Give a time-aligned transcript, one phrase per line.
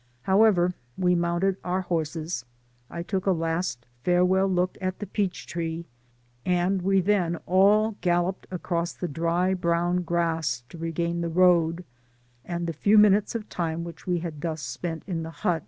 [0.23, 2.43] However we mounted our horses—
[2.89, 5.85] I took a last farewell look at the peach tree,
[6.43, 11.85] and we then all galloped across the dry brown grass, to regain the road,
[12.43, 15.59] and the few minutes of time which we had thus spent at the hut.